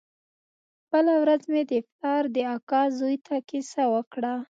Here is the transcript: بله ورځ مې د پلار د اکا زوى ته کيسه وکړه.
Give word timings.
بله 0.91 1.13
ورځ 1.23 1.41
مې 1.51 1.61
د 1.71 1.73
پلار 1.89 2.23
د 2.35 2.37
اکا 2.55 2.81
زوى 2.97 3.17
ته 3.25 3.35
کيسه 3.49 3.83
وکړه. 3.93 4.33